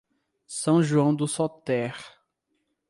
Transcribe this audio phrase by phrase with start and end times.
[0.47, 1.95] São João do Soter